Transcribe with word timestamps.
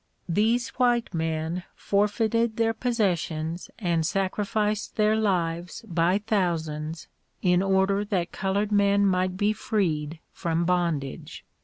These 0.27 0.69
white 0.69 1.13
men 1.13 1.61
forfeited 1.75 2.57
their 2.57 2.73
possessions 2.73 3.69
and 3.77 4.03
sacrificed 4.03 4.95
their 4.95 5.15
lives 5.15 5.85
by 5.87 6.23
thou 6.25 6.57
sands 6.57 7.07
in 7.43 7.61
order 7.61 8.03
that 8.05 8.31
colored 8.31 8.71
men 8.71 9.05
might 9.05 9.37
be 9.37 9.53
freed 9.53 10.19
from 10.33 10.65
bondage. 10.65 11.45